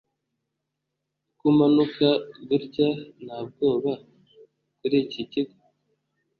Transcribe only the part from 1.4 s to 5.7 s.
umanuka gutya nta bwoba kuri iki kigo